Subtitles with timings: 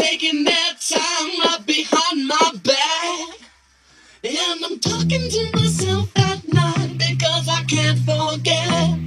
[0.00, 3.38] taking their time right behind my back.
[4.24, 8.98] And I'm talking to myself at night because I can't forget.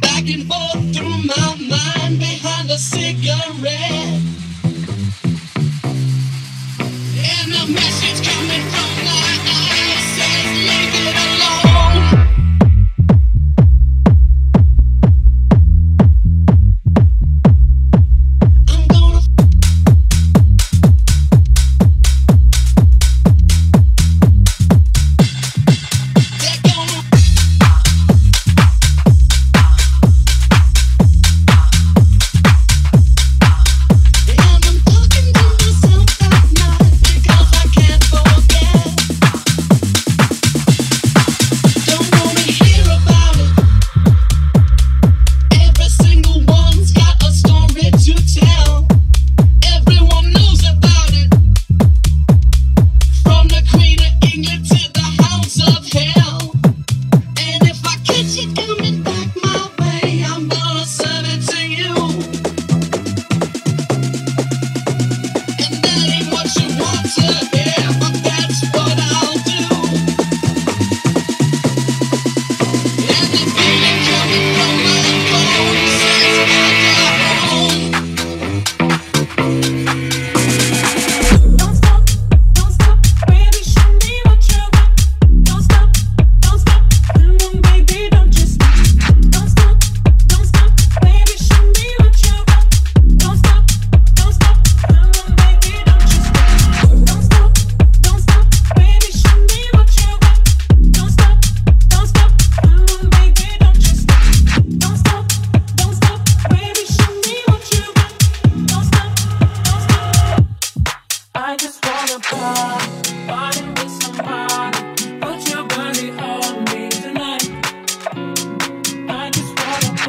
[0.00, 4.22] Back and forth through my mind behind a cigarette.
[7.30, 8.75] And the message coming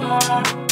[0.07, 0.66] more.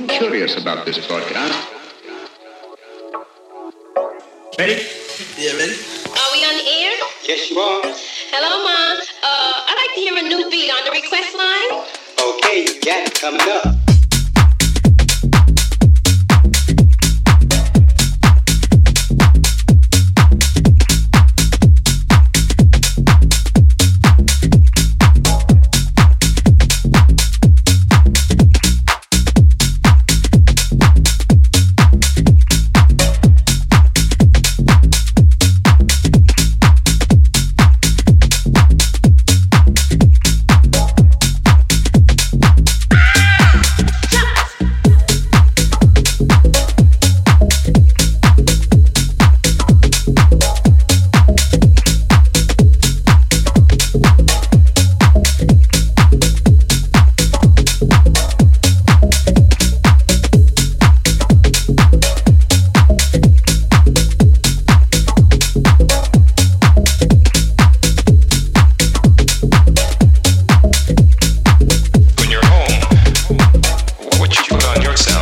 [0.00, 1.76] really curious about this podcast.
[4.58, 4.82] Ready?
[5.36, 5.76] Yeah, ready?
[6.06, 6.92] Are we on the air?
[7.24, 7.82] Yes, you are.
[8.32, 9.00] Hello, Mom.
[9.22, 11.84] Uh, I'd like to hear a new beat on the request line.
[12.18, 13.79] Okay, you got it coming up.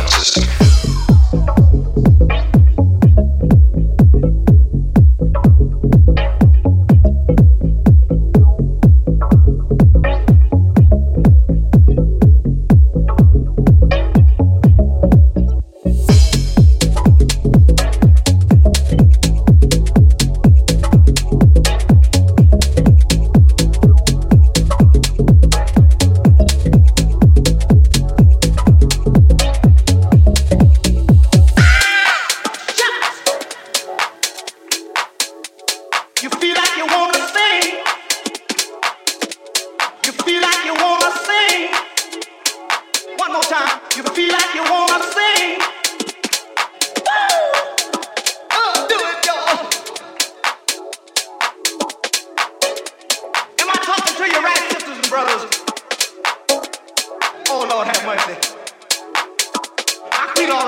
[0.09, 0.48] system.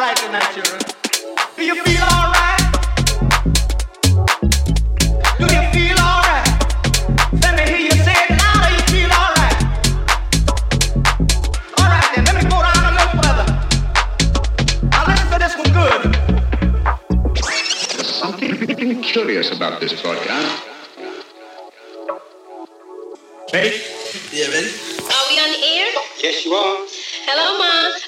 [0.03, 0.81] I feel all right tonight, children.
[1.55, 2.61] Do you feel all right?
[5.37, 6.47] Do you feel all right?
[7.43, 8.71] Let me hear you say it louder.
[8.73, 9.57] You feel all right?
[11.77, 12.23] All right, then.
[12.25, 13.45] Let me go down a little further.
[14.89, 16.01] Now listen to this one good.
[17.93, 20.63] There's something curious about this broadcast.
[23.53, 23.81] Ready?
[24.31, 24.71] Yeah, ready?
[24.97, 25.87] Are we on the air?
[26.23, 26.87] Yes, you are.
[27.27, 28.00] Hello, Mom.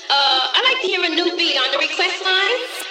[0.84, 2.83] Hear a new beat on the request line.